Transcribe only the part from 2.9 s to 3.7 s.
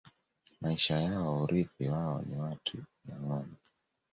na Ngombe